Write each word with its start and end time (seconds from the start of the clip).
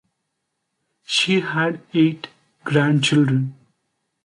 She 1.05 1.41
had 1.41 1.79
eight 1.93 2.29
grandchildren. 2.63 3.53